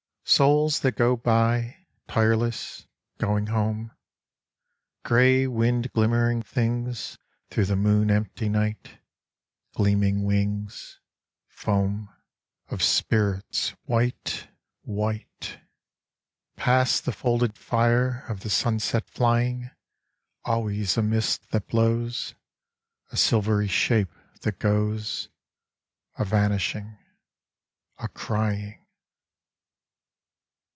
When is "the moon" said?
7.65-8.09